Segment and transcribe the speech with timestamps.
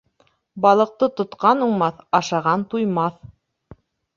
[0.65, 3.21] Балыҡты тотҡан уңмаҫ, ашаған туймаҫ.